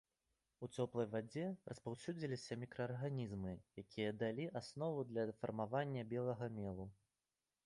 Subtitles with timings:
[0.67, 3.53] У цёплай вадзе распаўсюдзіліся мікраарганізмы,
[3.85, 6.93] якія далі аснову для фармавання белага мелу.